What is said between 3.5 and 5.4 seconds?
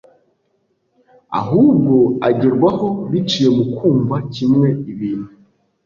mu kumva kimwe ibintu